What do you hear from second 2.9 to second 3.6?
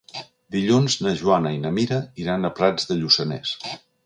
de Lluçanès.